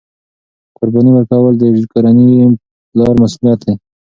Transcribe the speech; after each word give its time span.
قرباني 0.77 1.11
ورکول 1.13 1.53
د 1.57 1.63
کورنۍ 1.91 2.29
د 2.31 2.51
پلار 2.89 3.13
مسؤلیت 3.21 3.59
دی. 3.65 3.73